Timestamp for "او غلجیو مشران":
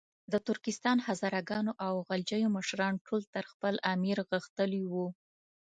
1.85-2.93